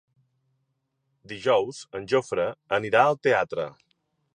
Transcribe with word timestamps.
Dijous 1.33 1.83
en 2.01 2.09
Jofre 2.15 2.49
anirà 2.79 3.05
al 3.11 3.23
teatre. 3.29 3.73